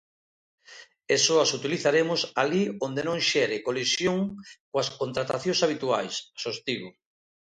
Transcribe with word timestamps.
"E 1.13 1.15
só 1.25 1.35
as 1.45 1.51
utilizaremos 1.59 2.21
alí 2.41 2.63
onde 2.85 3.01
non 3.07 3.17
xere 3.29 3.63
colisión 3.67 4.17
coas 4.71 4.87
contratacións 5.01 5.59
habituais", 5.65 6.13
sostivo. 6.43 6.89